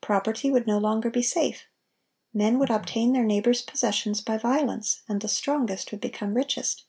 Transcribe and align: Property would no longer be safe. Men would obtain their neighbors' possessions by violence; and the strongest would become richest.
Property 0.00 0.50
would 0.50 0.66
no 0.66 0.78
longer 0.78 1.10
be 1.10 1.20
safe. 1.20 1.66
Men 2.32 2.58
would 2.58 2.70
obtain 2.70 3.12
their 3.12 3.26
neighbors' 3.26 3.60
possessions 3.60 4.22
by 4.22 4.38
violence; 4.38 5.02
and 5.06 5.20
the 5.20 5.28
strongest 5.28 5.90
would 5.92 6.00
become 6.00 6.32
richest. 6.32 6.86